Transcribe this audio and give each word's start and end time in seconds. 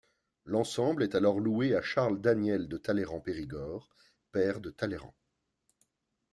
L'ensemble 0.45 1.03
est 1.03 1.13
alors 1.13 1.39
loué 1.39 1.75
à 1.75 1.83
Charles-Daniel 1.83 2.67
de 2.67 2.77
Talleyrand-Périgord, 2.79 3.91
père 4.31 4.59
de 4.59 4.71
Talleyrand. 4.71 5.13